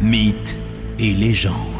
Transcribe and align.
mythes 0.00 0.58
et 0.98 1.12
légendes. 1.12 1.75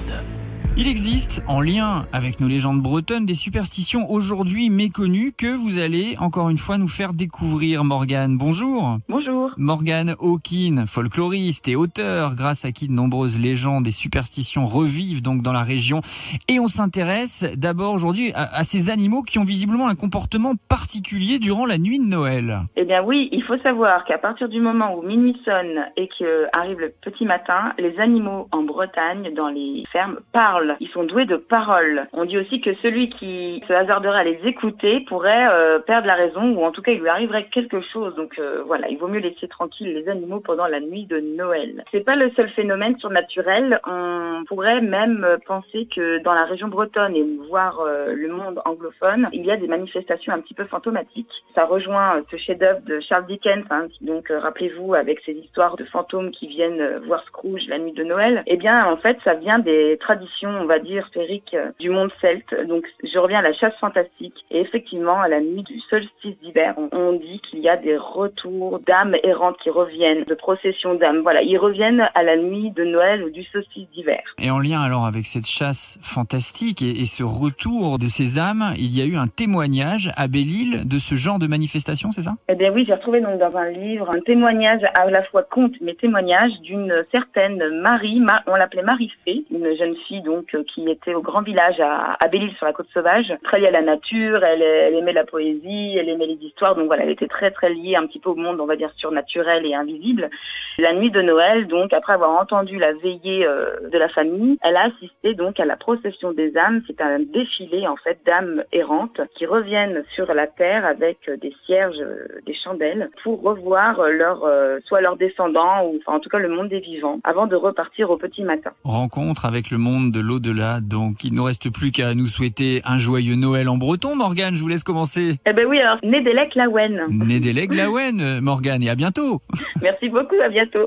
Il 0.78 0.88
existe, 0.88 1.42
en 1.48 1.62
lien 1.62 2.04
avec 2.12 2.38
nos 2.38 2.48
légendes 2.48 2.82
bretonnes, 2.82 3.24
des 3.24 3.32
superstitions 3.32 4.10
aujourd'hui 4.10 4.68
méconnues 4.68 5.32
que 5.32 5.46
vous 5.46 5.78
allez 5.78 6.16
encore 6.20 6.50
une 6.50 6.58
fois 6.58 6.76
nous 6.76 6.86
faire 6.86 7.14
découvrir, 7.14 7.82
Morgane. 7.82 8.36
Bonjour. 8.36 8.98
Bonjour. 9.08 9.52
Morgane 9.56 10.16
Hawkin, 10.20 10.84
folkloriste 10.86 11.66
et 11.68 11.76
auteur, 11.76 12.34
grâce 12.34 12.66
à 12.66 12.72
qui 12.72 12.88
de 12.88 12.92
nombreuses 12.92 13.40
légendes 13.40 13.86
et 13.86 13.90
superstitions 13.90 14.66
revivent 14.66 15.22
donc 15.22 15.40
dans 15.40 15.54
la 15.54 15.62
région. 15.62 16.02
Et 16.46 16.60
on 16.60 16.68
s'intéresse 16.68 17.50
d'abord 17.56 17.94
aujourd'hui 17.94 18.32
à, 18.34 18.42
à, 18.54 18.62
ces 18.62 18.90
animaux 18.90 19.22
qui 19.22 19.38
ont 19.38 19.44
visiblement 19.44 19.88
un 19.88 19.94
comportement 19.94 20.52
particulier 20.68 21.38
durant 21.38 21.64
la 21.64 21.78
nuit 21.78 21.98
de 21.98 22.04
Noël. 22.04 22.58
Eh 22.76 22.84
bien 22.84 23.02
oui, 23.02 23.30
il 23.32 23.42
faut 23.44 23.56
savoir 23.58 24.04
qu'à 24.04 24.18
partir 24.18 24.50
du 24.50 24.60
moment 24.60 24.94
où 24.94 25.00
minuit 25.00 25.40
sonne 25.42 25.86
et 25.96 26.08
que 26.18 26.48
arrive 26.54 26.80
le 26.80 26.92
petit 27.00 27.24
matin, 27.24 27.72
les 27.78 27.98
animaux 27.98 28.48
en 28.52 28.62
Bretagne, 28.62 29.32
dans 29.34 29.48
les 29.48 29.84
fermes, 29.90 30.18
parlent 30.32 30.65
ils 30.80 30.88
sont 30.88 31.04
doués 31.04 31.26
de 31.26 31.36
parole. 31.36 32.06
On 32.12 32.24
dit 32.24 32.38
aussi 32.38 32.60
que 32.60 32.74
celui 32.82 33.10
qui 33.10 33.62
se 33.66 33.72
hasarderait 33.72 34.20
à 34.20 34.24
les 34.24 34.40
écouter 34.44 35.00
pourrait 35.00 35.48
euh, 35.50 35.78
perdre 35.78 36.06
la 36.06 36.14
raison 36.14 36.54
ou 36.54 36.64
en 36.64 36.72
tout 36.72 36.82
cas 36.82 36.92
il 36.92 37.00
lui 37.00 37.08
arriverait 37.08 37.46
quelque 37.46 37.80
chose. 37.80 38.14
Donc 38.16 38.38
euh, 38.38 38.62
voilà, 38.66 38.88
il 38.88 38.98
vaut 38.98 39.08
mieux 39.08 39.20
laisser 39.20 39.48
tranquille 39.48 39.92
les 39.92 40.08
animaux 40.08 40.40
pendant 40.40 40.66
la 40.66 40.80
nuit 40.80 41.06
de 41.06 41.20
Noël. 41.20 41.84
C'est 41.92 42.04
pas 42.04 42.16
le 42.16 42.30
seul 42.30 42.48
phénomène 42.50 42.98
surnaturel. 42.98 43.80
On 43.86 44.44
pourrait 44.46 44.80
même 44.80 45.26
penser 45.46 45.88
que 45.94 46.22
dans 46.22 46.34
la 46.34 46.44
région 46.44 46.68
bretonne 46.68 47.14
et 47.14 47.24
voire 47.48 47.80
euh, 47.80 48.12
le 48.14 48.28
monde 48.28 48.60
anglophone, 48.64 49.28
il 49.32 49.44
y 49.44 49.50
a 49.50 49.56
des 49.56 49.68
manifestations 49.68 50.32
un 50.32 50.40
petit 50.40 50.54
peu 50.54 50.64
fantomatiques. 50.64 51.32
Ça 51.54 51.64
rejoint 51.64 52.22
ce 52.30 52.36
chef-d'œuvre 52.36 52.80
de 52.86 53.00
Charles 53.00 53.26
Dickens. 53.26 53.64
Hein, 53.70 53.88
donc 54.00 54.28
rappelez-vous 54.30 54.94
avec 54.94 55.20
ces 55.24 55.32
histoires 55.32 55.76
de 55.76 55.84
fantômes 55.84 56.30
qui 56.30 56.46
viennent 56.46 57.00
voir 57.06 57.22
Scrooge 57.24 57.66
la 57.68 57.78
nuit 57.78 57.92
de 57.92 58.04
Noël. 58.04 58.42
Eh 58.46 58.56
bien 58.56 58.86
en 58.86 58.96
fait 58.96 59.18
ça 59.24 59.34
vient 59.34 59.58
des 59.58 59.96
traditions 60.00 60.55
on 60.60 60.66
va 60.66 60.78
dire, 60.78 61.06
sphérique 61.08 61.54
euh, 61.54 61.70
du 61.78 61.90
monde 61.90 62.10
celte. 62.20 62.54
Donc, 62.68 62.84
je 63.02 63.18
reviens 63.18 63.40
à 63.40 63.42
la 63.42 63.52
chasse 63.54 63.74
fantastique. 63.80 64.34
Et 64.50 64.60
effectivement, 64.60 65.20
à 65.20 65.28
la 65.28 65.40
nuit 65.40 65.62
du 65.62 65.80
solstice 65.90 66.38
d'hiver, 66.42 66.74
on, 66.92 67.12
dit 67.12 67.40
qu'il 67.48 67.60
y 67.60 67.68
a 67.68 67.76
des 67.76 67.96
retours 67.96 68.80
d'âmes 68.80 69.16
errantes 69.22 69.56
qui 69.62 69.70
reviennent, 69.70 70.24
de 70.24 70.34
processions 70.34 70.94
d'âmes. 70.94 71.20
Voilà, 71.22 71.42
ils 71.42 71.56
reviennent 71.56 72.08
à 72.14 72.22
la 72.22 72.36
nuit 72.36 72.70
de 72.72 72.84
Noël 72.84 73.24
ou 73.24 73.30
du 73.30 73.44
solstice 73.44 73.88
d'hiver. 73.94 74.20
Et 74.38 74.50
en 74.50 74.58
lien 74.58 74.82
alors 74.82 75.06
avec 75.06 75.24
cette 75.24 75.46
chasse 75.46 75.98
fantastique 76.02 76.82
et, 76.82 76.90
et, 76.90 77.06
ce 77.06 77.22
retour 77.22 77.98
de 77.98 78.06
ces 78.06 78.38
âmes, 78.38 78.74
il 78.76 78.96
y 78.96 79.00
a 79.00 79.06
eu 79.06 79.16
un 79.16 79.28
témoignage 79.28 80.10
à 80.16 80.28
Belle-Île 80.28 80.86
de 80.86 80.98
ce 80.98 81.14
genre 81.14 81.38
de 81.38 81.46
manifestation, 81.46 82.10
c'est 82.12 82.22
ça? 82.22 82.34
Eh 82.48 82.54
bien 82.54 82.70
oui, 82.72 82.84
j'ai 82.86 82.92
retrouvé 82.92 83.20
donc 83.20 83.38
dans 83.38 83.56
un 83.56 83.70
livre 83.70 84.10
un 84.14 84.20
témoignage 84.20 84.82
à 84.94 85.08
la 85.10 85.22
fois 85.24 85.42
conte 85.42 85.74
mais 85.80 85.94
témoignage 85.94 86.52
d'une 86.62 87.04
certaine 87.10 87.62
Marie, 87.80 88.20
on 88.46 88.56
l'appelait 88.56 88.82
Marie 88.82 89.12
Fée, 89.24 89.44
une 89.50 89.76
jeune 89.76 89.96
fille 90.08 90.22
donc 90.22 90.45
euh, 90.54 90.64
qui 90.64 90.88
était 90.88 91.14
au 91.14 91.22
grand 91.22 91.42
village 91.42 91.80
à, 91.80 92.16
à 92.20 92.28
Belle-Île 92.28 92.54
sur 92.56 92.66
la 92.66 92.72
côte 92.72 92.88
sauvage, 92.92 93.32
très 93.44 93.60
liée 93.60 93.68
à 93.68 93.70
la 93.70 93.82
nature, 93.82 94.42
elle, 94.44 94.62
aimait 94.94 95.12
la 95.12 95.24
poésie, 95.24 95.96
elle 95.96 96.08
aimait 96.08 96.26
les 96.26 96.38
histoires, 96.40 96.74
donc 96.74 96.86
voilà, 96.86 97.04
elle 97.04 97.10
était 97.10 97.28
très 97.28 97.50
très 97.50 97.72
liée 97.72 97.96
un 97.96 98.06
petit 98.06 98.18
peu 98.18 98.30
au 98.30 98.34
monde, 98.34 98.60
on 98.60 98.66
va 98.66 98.76
dire, 98.76 98.90
surnaturel 98.96 99.66
et 99.66 99.74
invisible. 99.74 100.30
La 100.78 100.92
nuit 100.92 101.10
de 101.10 101.22
Noël, 101.22 101.66
donc, 101.66 101.92
après 101.92 102.12
avoir 102.12 102.38
entendu 102.40 102.78
la 102.78 102.92
veillée 102.92 103.46
euh, 103.46 103.88
de 103.90 103.98
la 103.98 104.08
famille, 104.08 104.58
elle 104.62 104.76
a 104.76 104.84
assisté 104.84 105.34
donc 105.34 105.58
à 105.60 105.64
la 105.64 105.76
procession 105.76 106.32
des 106.32 106.56
âmes, 106.56 106.82
c'est 106.86 107.00
un 107.00 107.18
défilé 107.20 107.86
en 107.86 107.96
fait 107.96 108.18
d'âmes 108.26 108.62
errantes 108.72 109.20
qui 109.36 109.46
reviennent 109.46 110.04
sur 110.14 110.32
la 110.34 110.46
terre 110.46 110.84
avec 110.84 111.30
des 111.40 111.54
cierges, 111.64 112.02
des 112.46 112.54
chandelles, 112.54 113.10
pour 113.22 113.42
revoir 113.42 114.08
leur, 114.08 114.44
euh, 114.44 114.78
soit 114.84 115.00
leurs 115.00 115.16
descendants, 115.16 115.86
ou 115.86 115.98
enfin, 115.98 116.16
en 116.16 116.20
tout 116.20 116.28
cas 116.28 116.38
le 116.38 116.48
monde 116.48 116.68
des 116.68 116.80
vivants, 116.80 117.20
avant 117.24 117.46
de 117.46 117.56
repartir 117.56 118.10
au 118.10 118.16
petit 118.16 118.42
matin. 118.42 118.70
Rencontre 118.84 119.44
avec 119.44 119.70
le 119.70 119.78
monde 119.78 120.12
de 120.12 120.20
l'au 120.20 120.35
Donc, 120.38 121.24
il 121.24 121.34
ne 121.34 121.40
reste 121.40 121.70
plus 121.70 121.92
qu'à 121.92 122.14
nous 122.14 122.26
souhaiter 122.26 122.82
un 122.84 122.98
joyeux 122.98 123.36
Noël 123.36 123.68
en 123.68 123.76
breton. 123.76 124.16
Morgane, 124.16 124.54
je 124.54 124.60
vous 124.60 124.68
laisse 124.68 124.82
commencer. 124.82 125.36
Eh 125.46 125.52
ben 125.52 125.66
oui, 125.66 125.78
alors, 125.80 125.98
Nédélec 126.02 126.54
Lawen. 126.54 127.06
Nédélec 127.10 127.74
Lawen, 127.74 128.40
Morgane, 128.40 128.82
et 128.82 128.90
à 128.90 128.94
bientôt. 128.94 129.42
Merci 129.82 130.08
beaucoup, 130.08 130.36
à 130.44 130.48
bientôt. 130.48 130.86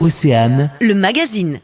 Océane, 0.00 0.70
le 0.80 0.94
magazine. 0.94 1.60